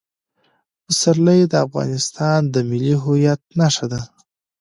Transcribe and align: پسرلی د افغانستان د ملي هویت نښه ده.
پسرلی 0.85 1.41
د 1.47 1.53
افغانستان 1.65 2.39
د 2.53 2.55
ملي 2.69 2.95
هویت 3.03 3.41
نښه 3.59 3.85
ده. 3.91 4.01